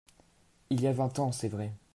Il 0.71 0.81
y 0.81 0.87
a 0.87 0.91
vingt 0.93 1.19
ans, 1.19 1.31
c’est 1.31 1.47
vrai!… 1.47 1.71